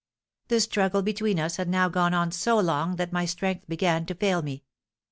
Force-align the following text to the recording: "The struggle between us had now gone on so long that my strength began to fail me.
"The 0.47 0.59
struggle 0.59 1.03
between 1.03 1.37
us 1.39 1.57
had 1.57 1.69
now 1.69 1.87
gone 1.87 2.11
on 2.15 2.31
so 2.31 2.57
long 2.59 2.95
that 2.95 3.13
my 3.13 3.25
strength 3.25 3.65
began 3.69 4.07
to 4.07 4.15
fail 4.15 4.41
me. 4.41 4.63